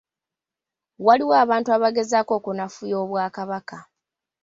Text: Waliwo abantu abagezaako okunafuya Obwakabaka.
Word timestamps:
Waliwo 1.05 1.33
abantu 1.43 1.69
abagezaako 1.75 2.31
okunafuya 2.39 2.95
Obwakabaka. 3.03 3.77